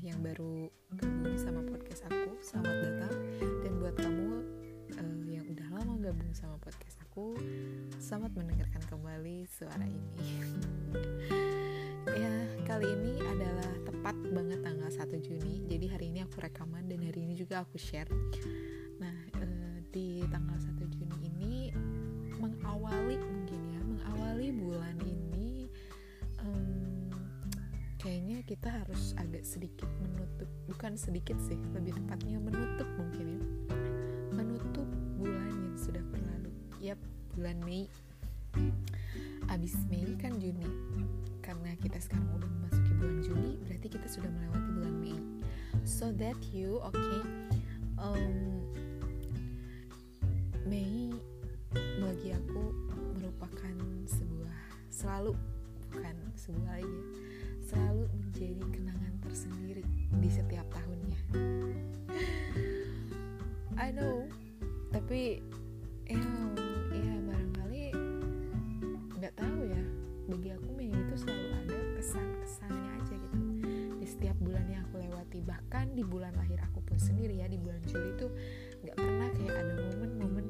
yang 0.00 0.24
baru 0.24 0.72
gabung 0.96 1.36
sama 1.36 1.60
podcast 1.68 2.08
aku, 2.08 2.32
selamat 2.40 2.76
datang. 2.80 3.14
Dan 3.60 3.72
buat 3.76 3.92
kamu 4.00 4.28
uh, 4.96 5.20
yang 5.28 5.44
udah 5.44 5.68
lama 5.68 6.00
gabung 6.00 6.32
sama 6.32 6.56
podcast 6.64 6.96
aku, 7.04 7.36
selamat 8.00 8.32
mendengarkan 8.32 8.80
kembali 8.88 9.44
suara 9.52 9.84
ini. 9.84 10.28
ya, 12.08 12.32
kali 12.64 12.88
ini 12.88 13.20
adalah 13.20 13.72
tepat 13.84 14.16
banget 14.32 14.60
tanggal 14.64 14.88
1 14.88 15.28
Juni. 15.28 15.68
Jadi 15.68 15.86
hari 15.92 16.06
ini 16.08 16.24
aku 16.24 16.40
rekaman 16.40 16.88
dan 16.88 17.04
hari 17.04 17.28
ini 17.28 17.36
juga 17.36 17.60
aku 17.60 17.76
share. 17.76 18.08
Kita 28.52 28.68
harus 28.68 29.16
agak 29.16 29.48
sedikit 29.48 29.88
menutup 30.04 30.44
bukan 30.68 30.92
sedikit 30.92 31.40
sih 31.40 31.56
lebih 31.72 31.96
tepatnya 31.96 32.36
menutup 32.36 32.84
mungkin 33.00 33.40
ya. 33.40 33.40
Menutup 34.28 34.84
bulan 35.16 35.56
yang 35.56 35.76
sudah 35.80 36.04
berlalu. 36.12 36.52
Yap 36.84 37.00
bulan 37.32 37.56
Mei. 37.64 37.88
Abis 39.48 39.72
Mei 39.88 40.04
kan 40.20 40.36
Juni. 40.36 40.68
Karena 41.40 41.72
kita 41.80 41.96
sekarang 41.96 42.28
udah 42.36 42.44
memasuki 42.44 42.92
bulan 43.00 43.24
Juni 43.24 43.56
berarti 43.64 43.88
kita 43.88 44.04
sudah 44.04 44.28
melewati 44.28 44.70
bulan 44.76 44.94
Mei. 45.00 45.16
So 45.88 46.12
that 46.20 46.36
you 46.52 46.76
okay, 46.84 47.24
um, 47.96 48.68
Mei 50.68 51.08
bagi 51.72 52.36
aku 52.36 52.68
merupakan 53.16 53.74
sebuah 54.04 54.60
selalu 54.92 55.40
bukan 55.88 56.16
sebuah 56.36 56.84
lagi. 56.84 57.00
ya 57.00 57.11
setiap 60.32 60.64
tahunnya. 60.72 61.20
I 63.76 63.92
know, 63.92 64.24
tapi 64.88 65.44
ya, 66.08 66.16
ya 66.96 67.14
barangkali 67.28 67.82
nggak 69.20 69.34
tahu 69.36 69.60
ya. 69.68 69.82
Bagi 70.32 70.48
aku 70.56 70.68
Mei 70.72 70.88
itu 70.88 71.14
selalu 71.20 71.48
ada 71.52 71.78
kesan-kesannya 72.00 72.88
aja 72.96 73.14
gitu. 73.20 73.38
Di 74.00 74.06
setiap 74.08 74.36
bulan 74.40 74.64
yang 74.72 74.88
aku 74.88 75.04
lewati, 75.04 75.44
bahkan 75.44 75.92
di 75.92 76.00
bulan 76.00 76.32
lahir 76.40 76.56
aku 76.64 76.80
pun 76.80 76.96
sendiri 76.96 77.44
ya 77.44 77.46
di 77.52 77.60
bulan 77.60 77.84
Juli 77.84 78.16
itu 78.16 78.32
nggak 78.88 78.96
pernah 78.96 79.28
kayak 79.36 79.56
ada 79.60 79.74
momen-momen 79.76 80.46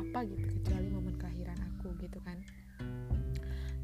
apa 0.00 0.24
gitu 0.24 0.46
kecuali 0.56 0.88
momen 0.88 1.14
kelahiran 1.20 1.58
aku 1.76 1.92
gitu 2.00 2.18
kan 2.24 2.40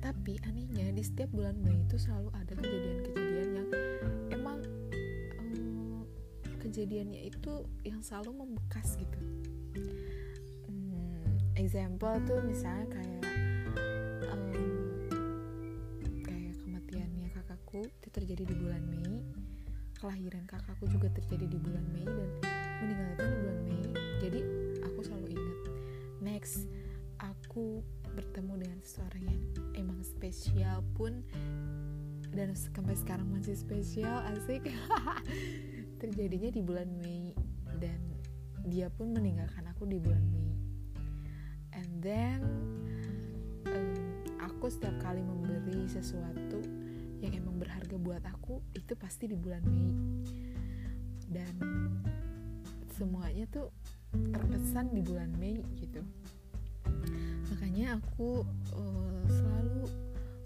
tapi 0.05 0.37
anehnya 0.45 0.93
di 0.93 1.01
setiap 1.01 1.33
bulan 1.33 1.57
Mei 1.65 1.81
itu 1.81 1.97
selalu 1.97 2.29
ada 2.37 2.53
kejadian-kejadian 2.59 3.24
kejadiannya 6.75 7.31
itu 7.31 7.63
yang 7.87 8.03
selalu 8.03 8.35
membekas 8.35 8.99
gitu. 8.99 9.21
Hmm, 10.67 11.39
example 11.55 12.19
tuh 12.27 12.43
misalnya 12.43 12.91
kayak 12.91 13.23
um, 14.27 14.51
kayak 16.27 16.59
kematiannya 16.67 17.31
kakakku 17.31 17.87
itu 17.87 18.09
terjadi 18.11 18.43
di 18.51 18.55
bulan 18.59 18.83
Mei. 18.91 19.23
Kelahiran 20.03 20.51
kakakku 20.51 20.91
juga 20.91 21.15
terjadi 21.15 21.47
di 21.47 21.59
bulan 21.63 21.87
Mei 21.95 22.11
dan 22.11 22.31
meninggalnya 22.83 23.15
pun 23.23 23.29
di 23.31 23.39
bulan 23.39 23.59
Mei. 23.63 23.83
Jadi 24.19 24.41
aku 24.83 24.99
selalu 25.07 25.27
ingat. 25.31 25.59
Next 26.27 26.67
aku 27.23 27.87
bertemu 28.19 28.67
dengan 28.67 28.79
seseorang 28.83 29.23
yang 29.31 29.43
emang 29.79 30.03
spesial 30.03 30.83
pun 30.99 31.23
dan 32.35 32.51
sampai 32.59 32.99
sekarang 32.99 33.31
masih 33.31 33.55
spesial 33.55 34.27
asik 34.35 34.67
terjadinya 36.05 36.53
di 36.53 36.61
bulan 36.61 36.89
Mei 37.01 37.33
dan 37.81 37.97
dia 38.69 38.93
pun 38.93 39.17
meninggalkan 39.17 39.65
aku 39.73 39.89
di 39.89 39.97
bulan 39.97 40.21
Mei. 40.29 40.53
And 41.73 41.91
then 42.05 42.41
um, 43.65 43.97
aku 44.37 44.69
setiap 44.69 45.01
kali 45.01 45.25
memberi 45.25 45.89
sesuatu 45.89 46.61
yang 47.25 47.33
emang 47.33 47.57
berharga 47.57 47.97
buat 47.97 48.21
aku 48.21 48.61
itu 48.77 48.93
pasti 49.01 49.33
di 49.33 49.37
bulan 49.41 49.65
Mei. 49.65 49.93
Dan 51.25 51.55
semuanya 52.93 53.49
tuh 53.49 53.73
terkesan 54.13 54.93
di 54.93 55.01
bulan 55.01 55.33
Mei 55.41 55.57
gitu. 55.81 56.05
Makanya 57.49 57.97
aku 57.97 58.45
uh, 58.77 59.25
selalu 59.25 59.89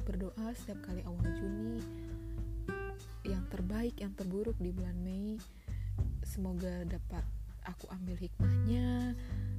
berdoa 0.07 0.55
setiap 0.55 0.87
kali 0.87 1.03
awal 1.03 1.27
Juni 1.35 1.83
yang 3.29 3.45
terbaik 3.53 4.01
yang 4.01 4.17
terburuk 4.17 4.57
di 4.57 4.73
bulan 4.73 4.97
Mei. 5.05 5.37
Semoga 6.25 6.89
dapat 6.89 7.25
aku 7.69 7.85
ambil 7.93 8.17
hikmahnya. 8.17 9.13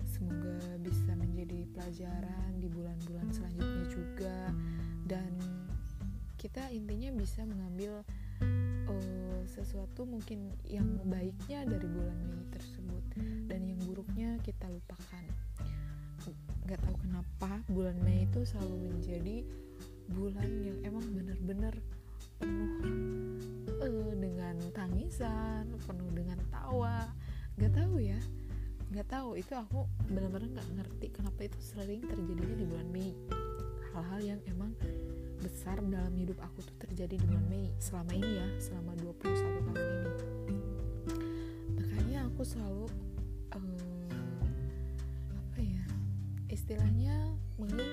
Semoga 0.10 0.58
bisa 0.82 1.14
menjadi 1.14 1.70
pelajaran 1.78 2.58
di 2.58 2.68
bulan-bulan 2.68 3.30
selanjutnya 3.30 3.86
juga. 3.94 4.40
Dan 5.06 5.38
kita 6.42 6.74
intinya 6.74 7.14
bisa 7.14 7.46
mengambil 7.46 8.02
uh, 8.90 9.42
sesuatu 9.46 10.10
mungkin 10.10 10.50
yang 10.66 10.88
baiknya 11.06 11.70
dari 11.70 11.86
bulan 11.86 12.18
Mei 12.26 12.44
tersebut 12.50 13.04
dan 13.46 13.62
yang 13.70 13.80
buruknya 13.86 14.42
kita 14.42 14.66
lupakan. 14.66 15.26
Nggak 16.66 16.80
tahu 16.86 16.96
kenapa 17.06 17.52
bulan 17.70 17.98
Mei 18.02 18.26
itu 18.26 18.42
selalu 18.46 18.98
menjadi 18.98 19.38
bulan 20.10 20.50
yang 20.66 20.78
emang 20.86 21.06
bener-bener 21.14 21.74
penuh 22.42 23.19
uh, 23.90 24.14
dengan 24.14 24.56
tangisan 24.72 25.66
penuh 25.84 26.12
dengan 26.14 26.38
tawa. 26.54 27.10
Nggak 27.58 27.74
tahu 27.74 27.98
ya 28.00 28.20
nggak 28.90 29.08
tahu. 29.10 29.38
Itu 29.38 29.54
aku 29.54 29.86
benar-benar 30.10 30.50
nggak 30.50 30.70
ngerti 30.82 31.08
kenapa 31.14 31.46
itu 31.46 31.60
sering 31.62 32.02
terjadinya 32.06 32.56
di 32.58 32.66
bulan 32.66 32.88
Mei. 32.90 33.14
Hal-hal 33.94 34.22
yang 34.22 34.42
emang 34.46 34.74
besar 35.42 35.82
dalam 35.82 36.14
hidup 36.14 36.38
aku 36.42 36.62
tuh 36.62 36.78
terjadi 36.86 37.18
di 37.18 37.26
bulan 37.26 37.46
Mei 37.50 37.70
selama 37.82 38.14
ini 38.14 38.32
ya 38.38 38.48
selama 38.62 38.92
21 39.02 39.66
tahun 39.70 39.82
ini. 39.82 40.10
Makanya 41.78 42.18
aku 42.30 42.42
selalu 42.46 42.86
uh, 43.54 44.10
istilahnya 46.50 47.14
mengingat 47.62 47.89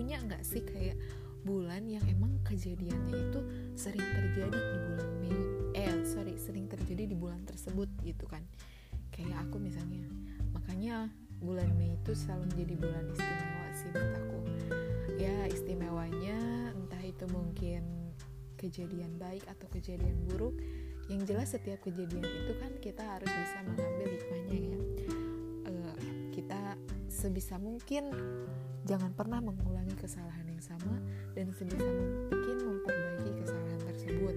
punya 0.00 0.16
nggak 0.24 0.40
sih 0.40 0.64
kayak 0.64 0.96
bulan 1.44 1.84
yang 1.84 2.00
emang 2.08 2.40
kejadiannya 2.48 3.20
itu 3.20 3.40
sering 3.76 4.00
terjadi 4.00 4.56
di 4.56 4.78
bulan 4.88 5.10
Mei? 5.20 5.40
Eh 5.76 5.92
sorry 6.08 6.40
sering 6.40 6.72
terjadi 6.72 7.04
di 7.04 7.12
bulan 7.12 7.44
tersebut 7.44 7.84
gitu 8.00 8.24
kan. 8.24 8.40
Kayak 9.12 9.44
aku 9.44 9.60
misalnya. 9.60 10.08
Makanya 10.56 11.12
bulan 11.44 11.68
Mei 11.76 12.00
itu 12.00 12.16
selalu 12.16 12.48
menjadi 12.48 12.74
bulan 12.80 13.04
istimewa 13.12 13.68
sih 13.76 13.88
buat 13.92 14.12
aku. 14.24 14.38
Ya 15.20 15.36
istimewanya 15.52 16.38
entah 16.72 17.04
itu 17.04 17.28
mungkin 17.28 18.16
kejadian 18.56 19.20
baik 19.20 19.44
atau 19.52 19.68
kejadian 19.68 20.16
buruk. 20.32 20.56
Yang 21.12 21.20
jelas 21.28 21.48
setiap 21.52 21.84
kejadian 21.84 22.24
itu 22.24 22.56
kan 22.56 22.72
kita 22.80 23.04
harus 23.04 23.28
bisa 23.28 23.58
mengambil 23.68 24.08
hikmahnya 24.16 24.56
ya. 24.64 24.80
Uh, 25.68 25.94
kita 26.32 26.60
sebisa 27.12 27.60
mungkin 27.60 28.16
jangan 28.88 29.12
pernah 29.12 29.40
mengulangi 29.44 29.92
kesalahan 29.98 30.46
yang 30.48 30.62
sama 30.62 30.96
dan 31.36 31.52
sebisa 31.52 31.84
mungkin 31.84 32.56
memperbaiki 32.64 33.30
kesalahan 33.44 33.82
tersebut. 33.84 34.36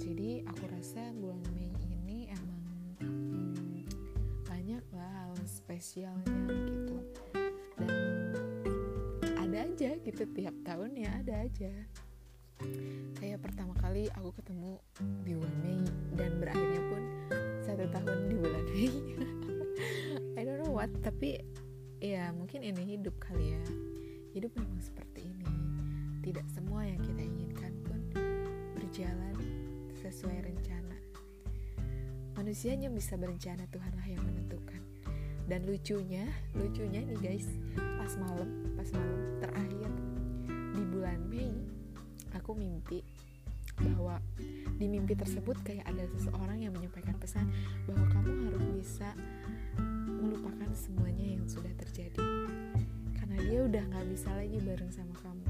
Jadi 0.00 0.30
aku 0.48 0.64
rasa 0.72 1.12
bulan 1.12 1.42
Mei 1.52 1.68
ini 1.92 2.32
emang 2.32 2.62
hmm, 3.04 3.84
banyak 4.48 4.84
lah 4.96 5.12
hal 5.28 5.36
spesialnya 5.44 6.40
gitu. 6.48 6.96
Dan 7.76 7.92
ada 9.36 9.58
aja 9.68 9.90
gitu 10.00 10.22
tiap 10.32 10.56
tahun 10.64 10.90
ya 10.96 11.10
ada 11.20 11.34
aja. 11.44 11.72
Kayak 13.20 13.44
pertama 13.44 13.76
kali 13.76 14.08
aku 14.16 14.32
ketemu 14.40 14.80
di 15.20 15.32
bulan 15.36 15.56
Mei 15.60 15.82
dan 16.16 16.32
berakhirnya 16.40 16.82
pun 16.88 17.02
satu 17.60 17.84
tahun 17.92 18.18
di 18.32 18.36
bulan 18.40 18.64
Mei. 18.72 18.88
I 20.40 20.44
don't 20.44 20.64
know 20.64 20.72
what 20.72 20.88
tapi 21.04 21.40
ya 22.00 22.32
mungkin 22.32 22.62
ini 22.62 22.96
hidup 22.96 23.16
kali 23.20 23.56
ya. 23.56 23.64
Hidup 24.36 24.52
memang 24.56 24.80
seperti 24.84 25.32
ini. 25.32 25.48
Tidak 26.20 26.46
semua 26.52 26.84
yang 26.84 27.00
kita 27.00 27.22
inginkan 27.22 27.72
pun 27.86 28.00
berjalan 28.76 29.36
sesuai 30.04 30.44
rencana. 30.44 30.98
Manusianya 32.36 32.92
bisa 32.92 33.16
berencana 33.16 33.64
Tuhanlah 33.72 34.06
yang 34.06 34.20
menentukan. 34.26 34.82
Dan 35.46 35.62
lucunya 35.62 36.26
lucunya 36.58 37.06
nih 37.06 37.18
guys 37.22 37.46
pas 37.78 38.12
malam 38.18 38.50
pas 38.74 38.90
malam 38.90 39.20
terakhir 39.38 39.90
di 40.74 40.82
bulan 40.90 41.22
Mei 41.30 41.54
aku 42.34 42.58
mimpi 42.58 43.02
bahwa 43.78 44.18
di 44.74 44.86
mimpi 44.90 45.14
tersebut 45.14 45.54
kayak 45.62 45.86
ada 45.86 46.02
seseorang 46.18 46.66
yang 46.66 46.74
menyampaikan 46.74 47.14
pesan 47.18 47.46
bahwa 47.86 48.04
kamu 48.10 48.30
harus 48.50 48.64
bisa 48.78 49.14
melupakan 50.20 50.70
semuanya 50.72 51.36
yang 51.36 51.44
sudah 51.48 51.72
terjadi. 51.78 52.24
Udah 53.66 53.82
nggak 53.82 54.06
bisa 54.14 54.30
lagi 54.30 54.62
bareng 54.62 54.92
sama 54.94 55.10
kamu. 55.26 55.46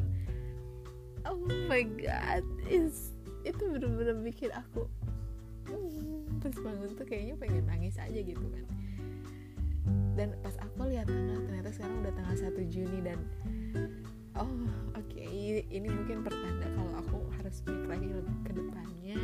Oh 1.28 1.36
my 1.68 1.84
god 2.00 2.40
is 2.64 3.12
itu 3.44 3.60
bener-bener 3.60 4.16
bikin 4.24 4.50
aku 4.56 4.88
hmm, 5.68 6.40
pas 6.40 6.56
bangun 6.56 6.96
tuh 6.96 7.04
kayaknya 7.04 7.36
pengen 7.36 7.68
nangis 7.68 8.00
aja 8.00 8.16
gitu 8.16 8.40
kan. 8.40 8.64
Dan 10.16 10.32
pas 10.40 10.56
aku 10.64 10.88
lihat 10.88 11.12
tanggal 11.12 11.44
ternyata 11.44 11.70
sekarang 11.76 11.96
udah 12.02 12.12
tanggal 12.16 12.36
1 12.40 12.72
Juni 12.72 12.98
dan 13.04 13.20
oh 14.40 14.48
oke 14.96 15.04
okay, 15.12 15.60
ini 15.68 15.88
mungkin 15.92 16.24
pertanda 16.24 16.72
kalau 16.72 16.92
aku 16.96 17.18
harus 17.36 17.60
baik 17.68 17.84
lagi 17.84 18.08
ke 18.48 18.52
depannya 18.56 19.20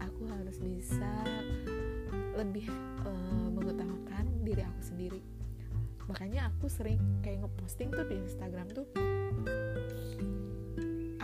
aku 0.00 0.22
harus 0.32 0.56
bisa 0.64 1.12
lebih 2.40 2.72
uh, 3.04 3.46
mengutamakan 3.52 3.99
makanya 6.10 6.50
aku 6.50 6.66
sering 6.66 6.98
kayak 7.22 7.46
ngeposting 7.46 7.94
tuh 7.94 8.02
di 8.10 8.18
Instagram 8.18 8.66
tuh 8.74 8.86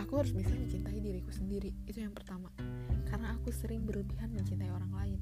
aku 0.07 0.23
harus 0.23 0.31
bisa 0.31 0.55
mencintai 0.55 1.03
diriku 1.03 1.35
sendiri. 1.35 1.75
Itu 1.83 1.99
yang 1.99 2.15
pertama. 2.15 2.47
Karena 3.11 3.35
aku 3.35 3.51
sering 3.51 3.83
berlebihan 3.83 4.31
mencintai 4.31 4.71
orang 4.71 4.89
lain. 4.95 5.19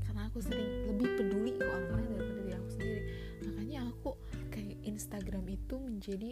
Karena 0.00 0.32
aku 0.32 0.40
sering 0.40 0.88
lebih 0.88 1.20
peduli 1.20 1.52
ke 1.52 1.68
orang 1.68 2.00
lain 2.00 2.08
daripada 2.16 2.40
diri 2.40 2.52
aku 2.56 2.70
sendiri. 2.72 3.02
Makanya 3.44 3.78
aku 3.92 4.10
kayak 4.48 4.76
Instagram 4.88 5.44
itu 5.52 5.74
menjadi 5.76 6.30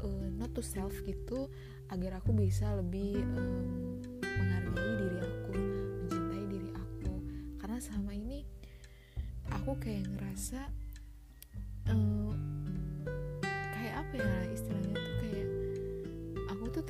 uh, 0.00 0.26
not 0.32 0.56
to 0.56 0.64
self 0.64 0.96
gitu 1.04 1.52
agar 1.92 2.24
aku 2.24 2.32
bisa 2.32 2.72
lebih 2.80 3.20
um, 3.36 4.00
menghargai 4.24 4.92
diri 5.04 5.18
aku 5.20 5.52
mencintai 6.00 6.44
diri 6.48 6.70
aku. 6.72 7.12
Karena 7.60 7.76
selama 7.76 8.16
ini 8.16 8.40
aku 9.52 9.76
kayak 9.76 10.08
ngerasa 10.16 10.83
uh, 11.90 12.32
kayak 13.74 13.94
apa 14.00 14.14
ya 14.20 14.38
istilahnya 14.52 14.94
tuh 14.96 15.14
kayak 15.20 15.48
aku 16.50 16.64
tuh 16.70 16.84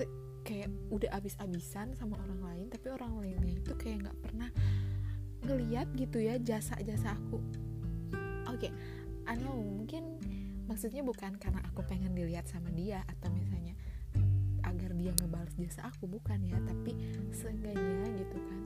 kayak 0.45 0.69
udah 0.93 1.11
abis-abisan 1.17 1.97
sama 1.97 2.21
orang 2.21 2.41
lain 2.45 2.67
tapi 2.69 2.87
orang 2.93 3.13
lainnya 3.19 3.55
itu 3.59 3.73
kayak 3.75 4.07
nggak 4.09 4.19
pernah 4.21 4.51
ngeliat 5.45 5.89
gitu 5.97 6.19
ya 6.25 6.41
jasa-jasa 6.41 7.13
aku. 7.13 7.39
Oke 8.49 8.69
okay, 8.69 8.73
I 9.29 9.37
know 9.41 9.57
mungkin 9.57 10.21
maksudnya 10.65 11.05
bukan 11.05 11.37
karena 11.37 11.61
aku 11.65 11.85
pengen 11.85 12.17
dilihat 12.17 12.49
sama 12.49 12.73
dia 12.73 13.05
atau 13.05 13.29
misalnya 13.33 13.77
agar 14.65 14.97
dia 14.97 15.13
ngebalas 15.21 15.53
jasa 15.61 15.93
aku 15.93 16.09
bukan 16.09 16.41
ya 16.41 16.57
tapi 16.65 16.97
seenggaknya 17.37 18.09
gitu 18.17 18.39
kan 18.49 18.63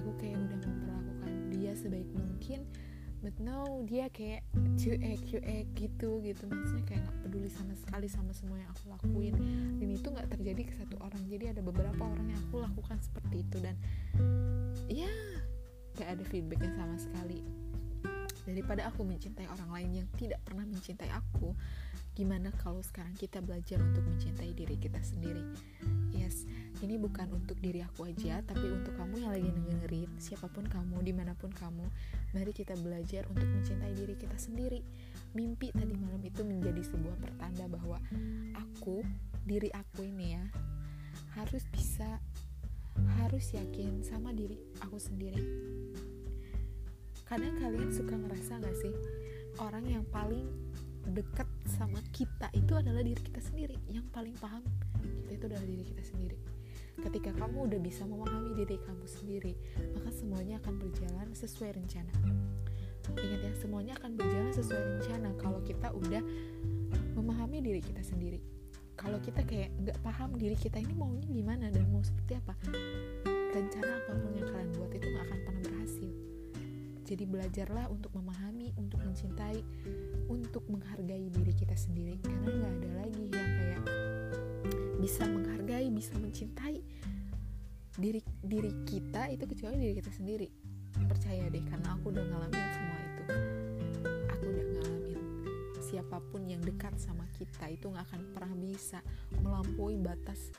aku 0.00 0.10
kayak 0.16 0.40
udah 0.40 0.58
memperlakukan 0.64 1.32
dia 1.52 1.72
sebaik 1.76 2.08
mungkin 2.16 2.64
but 3.24 3.32
no 3.40 3.80
dia 3.88 4.12
kayak 4.12 4.44
cuek 4.76 5.16
cuek 5.24 5.64
gitu 5.72 6.20
gitu. 6.20 6.44
Maksudnya 6.44 6.84
kayak 6.84 7.00
nggak 7.08 7.18
peduli 7.24 7.48
sama 7.48 7.72
sekali 7.72 8.06
sama 8.12 8.36
semua 8.36 8.60
yang 8.60 8.68
aku 8.68 8.84
lakuin. 8.92 9.34
Dan 9.80 9.88
itu 9.88 10.06
nggak 10.12 10.28
terjadi 10.28 10.62
ke 10.68 10.72
satu 10.76 11.00
orang. 11.00 11.24
Jadi 11.24 11.56
ada 11.56 11.64
beberapa 11.64 12.04
orang 12.04 12.28
yang 12.28 12.40
aku 12.52 12.60
lakukan 12.60 13.00
seperti 13.00 13.40
itu. 13.40 13.56
Dan 13.64 13.80
ya 14.92 15.08
gak 15.96 16.20
ada 16.20 16.24
feedbacknya 16.28 16.76
sama 16.76 17.00
sekali. 17.00 17.40
Daripada 18.44 18.92
aku 18.92 19.08
mencintai 19.08 19.48
orang 19.48 19.70
lain 19.72 20.04
yang 20.04 20.08
tidak 20.20 20.44
pernah 20.44 20.68
mencintai 20.68 21.08
aku 21.08 21.56
gimana 22.14 22.54
kalau 22.62 22.78
sekarang 22.80 23.14
kita 23.18 23.42
belajar 23.42 23.82
untuk 23.82 24.06
mencintai 24.06 24.54
diri 24.54 24.78
kita 24.78 25.02
sendiri? 25.02 25.42
Yes 26.14 26.46
ini 26.84 27.00
bukan 27.00 27.30
untuk 27.32 27.56
diri 27.62 27.80
aku 27.80 28.12
aja 28.12 28.44
tapi 28.44 28.68
untuk 28.68 28.92
kamu 28.98 29.24
yang 29.24 29.32
lagi 29.32 29.50
dengerin 29.56 30.10
siapa 30.20 30.50
pun 30.52 30.68
kamu 30.68 31.00
di 31.00 31.12
mana 31.16 31.32
pun 31.32 31.48
kamu 31.48 31.86
mari 32.36 32.52
kita 32.52 32.76
belajar 32.76 33.24
untuk 33.32 33.48
mencintai 33.48 33.94
diri 33.96 34.14
kita 34.18 34.36
sendiri. 34.36 34.84
Mimpi 35.32 35.72
tadi 35.72 35.94
malam 35.96 36.20
itu 36.20 36.44
menjadi 36.44 36.82
sebuah 36.84 37.16
pertanda 37.22 37.64
bahwa 37.70 37.98
aku 38.58 39.00
diri 39.48 39.72
aku 39.72 40.04
ini 40.04 40.36
ya 40.36 40.44
harus 41.38 41.64
bisa 41.72 42.20
harus 43.22 43.50
yakin 43.56 44.04
sama 44.04 44.34
diri 44.36 44.60
aku 44.84 45.00
sendiri. 45.00 45.40
Kadang 47.24 47.56
kalian 47.58 47.90
suka 47.90 48.14
ngerasa 48.14 48.60
gak 48.60 48.76
sih 48.78 48.94
orang 49.58 49.88
yang 49.88 50.04
paling 50.12 50.46
dekat 51.08 51.48
sama 51.74 51.98
kita 52.14 52.48
itu 52.54 52.72
adalah 52.78 53.02
diri 53.02 53.18
kita 53.18 53.42
sendiri. 53.42 53.76
Yang 53.90 54.06
paling 54.14 54.34
paham 54.38 54.62
kita 55.02 55.30
itu 55.34 55.44
adalah 55.50 55.66
diri 55.66 55.84
kita 55.84 56.02
sendiri. 56.06 56.38
Ketika 56.94 57.34
kamu 57.34 57.66
udah 57.66 57.80
bisa 57.82 58.06
memahami 58.06 58.54
diri 58.54 58.78
kamu 58.78 59.06
sendiri 59.10 59.52
maka 59.98 60.14
semuanya 60.14 60.62
akan 60.62 60.74
berjalan 60.78 61.28
sesuai 61.34 61.74
rencana. 61.74 62.14
Ingat 63.04 63.40
ya 63.42 63.52
semuanya 63.58 63.92
akan 64.00 64.16
berjalan 64.16 64.52
sesuai 64.54 64.82
rencana 64.96 65.28
kalau 65.36 65.60
kita 65.66 65.90
udah 65.92 66.22
memahami 67.18 67.60
diri 67.60 67.82
kita 67.82 68.00
sendiri. 68.00 68.38
Kalau 68.94 69.18
kita 69.18 69.42
kayak 69.42 69.74
nggak 69.82 69.98
paham 70.06 70.38
diri 70.38 70.54
kita 70.54 70.78
ini 70.78 70.94
maunya 70.94 71.26
gimana 71.26 71.66
dan 71.68 71.82
mau 71.90 72.00
seperti 72.00 72.38
apa 72.38 72.54
rencana 73.54 73.90
apa 74.02 74.12
pun 74.18 74.32
yang 74.34 74.50
kalian 74.50 74.70
buat 74.74 74.90
itu 74.90 75.06
nggak 75.06 75.24
akan 75.30 75.38
pernah 75.46 75.62
berhasil 75.62 75.83
jadi 77.04 77.28
belajarlah 77.28 77.92
untuk 77.92 78.16
memahami 78.16 78.72
untuk 78.80 79.04
mencintai 79.04 79.60
untuk 80.32 80.64
menghargai 80.72 81.28
diri 81.28 81.52
kita 81.52 81.76
sendiri. 81.76 82.16
Karena 82.24 82.48
nggak 82.48 82.72
ada 82.80 82.90
lagi 83.04 83.24
yang 83.28 83.50
kayak 83.60 83.82
bisa 84.98 85.28
menghargai 85.28 85.92
bisa 85.92 86.16
mencintai 86.16 86.80
diri 88.00 88.24
diri 88.40 88.72
kita 88.88 89.28
itu 89.28 89.44
kecuali 89.44 89.76
diri 89.76 89.94
kita 90.00 90.10
sendiri. 90.10 90.48
Percaya 91.04 91.44
deh 91.52 91.64
karena 91.68 91.92
aku 91.92 92.08
udah 92.08 92.24
ngalamin 92.24 92.66
semua 92.72 92.98
itu. 93.04 93.24
Aku 94.32 94.44
udah 94.48 94.66
ngalamin 94.72 95.20
siapa 95.84 96.18
pun 96.32 96.48
yang 96.48 96.64
dekat 96.64 96.96
sama 96.96 97.28
kita 97.36 97.68
itu 97.68 97.92
nggak 97.92 98.08
akan 98.08 98.20
pernah 98.32 98.54
bisa 98.56 99.04
melampaui 99.44 100.00
batas 100.00 100.50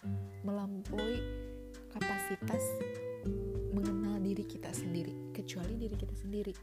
melampaui 0.46 1.18
kapasitas 1.90 2.64
mengenal 3.74 4.05
diri 4.26 4.42
kita 4.42 4.74
sendiri 4.74 5.30
kecuali 5.30 5.78
diri 5.78 5.94
kita 5.94 6.16
sendiri. 6.18 6.54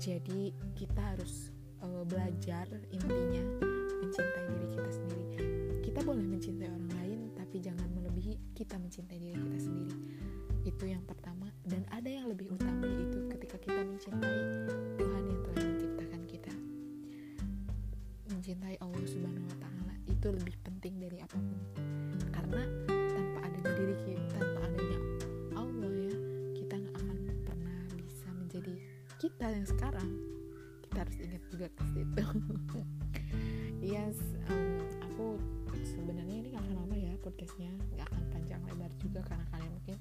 Jadi 0.00 0.48
kita 0.72 1.12
harus 1.12 1.52
uh, 1.84 2.04
belajar 2.08 2.64
intinya 2.88 3.44
mencintai 4.00 4.44
diri 4.48 4.68
kita 4.72 4.88
sendiri. 4.88 5.24
Kita 5.84 6.00
boleh 6.00 6.24
mencintai 6.24 6.72
orang 6.72 6.92
lain 6.96 7.20
tapi 7.36 7.60
jangan 7.60 7.84
melebihi 7.92 8.56
kita 8.56 8.80
mencintai 8.80 9.20
diri 9.20 9.36
kita 9.36 9.58
sendiri. 9.60 9.94
Itu 10.64 10.84
yang 10.88 11.04
pertama. 11.04 11.52
Dan 11.60 11.84
ada 11.92 12.08
yang 12.08 12.32
lebih 12.32 12.48
utama 12.56 12.88
yaitu 12.88 13.28
ketika 13.36 13.60
kita 13.60 13.80
mencintai 13.84 14.40
Tuhan 14.96 15.22
yang 15.28 15.40
telah 15.44 15.64
menciptakan 15.68 16.22
kita. 16.24 16.52
Mencintai 18.32 18.76
Allah 18.80 19.04
Subhanahu 19.04 19.44
wa 19.52 19.58
taala 19.60 19.94
itu 20.08 20.26
lebih 20.32 20.56
penting 20.64 20.96
dari 20.96 21.20
apa 21.20 21.36
pun 21.36 21.79
kita 29.20 29.52
yang 29.52 29.68
sekarang. 29.68 30.10
Kita 30.80 31.04
harus 31.04 31.16
ingat 31.20 31.42
juga 31.52 31.66
ke 31.70 31.84
situ 31.92 32.24
yes 33.94 34.18
um, 34.48 34.82
aku 35.06 35.38
sebenarnya 35.86 36.36
ini 36.40 36.50
akan 36.56 36.72
lama 36.80 36.96
ya 36.96 37.12
podcastnya. 37.20 37.68
Nggak 37.92 38.08
akan 38.08 38.22
panjang 38.32 38.60
lebar 38.64 38.90
juga 38.96 39.20
karena 39.28 39.44
kalian 39.52 39.72
mungkin 39.76 39.96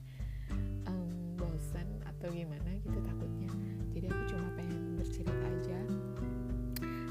um, 0.87 1.35
bosan 1.35 1.87
atau 2.07 2.31
gimana 2.31 2.71
gitu 2.79 2.95
takutnya. 3.03 3.51
Jadi 3.91 4.05
aku 4.07 4.23
cuma 4.31 4.47
pengen 4.55 4.81
bercerita 4.95 5.45
aja. 5.51 5.79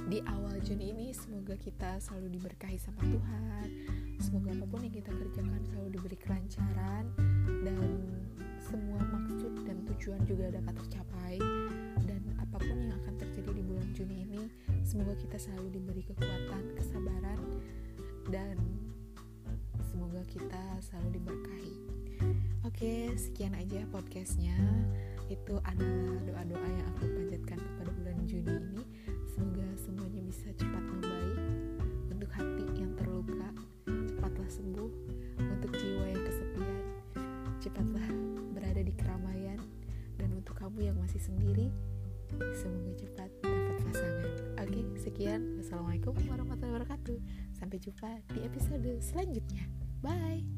Di 0.08 0.18
awal 0.24 0.56
Juni 0.64 0.96
ini 0.96 1.12
semoga 1.12 1.60
kita 1.60 2.00
selalu 2.00 2.40
diberkahi 2.40 2.80
sama 2.80 3.04
Tuhan. 3.04 3.68
Semoga 4.16 4.56
apa 4.56 4.64
pun 4.64 4.80
yang 4.80 4.96
kita 4.96 5.12
kerjakan 5.12 5.60
selalu 5.68 5.88
diberi 6.00 6.16
kelancaran 6.16 7.04
dan 7.68 8.00
semua 8.64 9.00
maksud 9.12 9.68
dan 9.68 9.84
tujuan 9.92 10.20
juga 10.24 10.50
dapat 10.56 10.74
tercapai 10.80 11.36
apa 12.58 12.74
pun 12.74 12.90
yang 12.90 12.98
akan 13.06 13.14
terjadi 13.22 13.50
di 13.54 13.62
bulan 13.62 13.86
Juni 13.94 14.26
ini 14.26 14.42
semoga 14.82 15.14
kita 15.14 15.38
selalu 15.38 15.78
diberi 15.78 16.02
kekuatan 16.10 16.74
kesabaran 16.74 17.38
dan 18.34 18.58
semoga 19.86 20.26
kita 20.26 20.58
selalu 20.82 21.22
diberkahi. 21.22 21.74
Oke 22.66 23.14
sekian 23.14 23.54
aja 23.54 23.86
podcastnya. 23.94 24.58
Itu 25.30 25.62
adalah 25.62 26.18
doa-doa 26.26 26.66
yang 26.66 26.86
aku 26.98 27.06
panjatkan 27.06 27.62
kepada 27.62 27.90
bulan 27.94 28.18
Juni 28.26 28.50
ini. 28.50 28.82
Semoga 29.30 29.66
semuanya 29.78 30.20
bisa 30.26 30.50
cepat 30.58 30.82
membaik. 30.82 31.38
Untuk 32.10 32.30
hati 32.34 32.66
yang 32.74 32.90
terluka 32.98 33.54
cepatlah 33.86 34.50
sembuh. 34.50 34.90
Untuk 35.46 35.70
jiwa 35.78 36.10
yang 36.10 36.22
kesepian 36.26 36.78
cepatlah 37.62 38.06
berada 38.50 38.82
di 38.82 38.90
keramaian. 38.98 39.62
Dan 40.18 40.34
untuk 40.34 40.58
kamu 40.58 40.90
yang 40.90 40.98
masih 40.98 41.22
sendiri 41.22 41.70
semoga 42.56 42.92
cepat 42.98 43.30
dapat 43.42 43.76
pasangan. 43.88 44.30
Oke 44.62 44.80
sekian. 45.00 45.40
Wassalamualaikum 45.60 46.14
warahmatullahi 46.28 46.74
wabarakatuh. 46.82 47.18
Sampai 47.56 47.78
jumpa 47.80 48.10
di 48.34 48.40
episode 48.44 48.90
selanjutnya. 49.00 49.64
Bye 50.02 50.57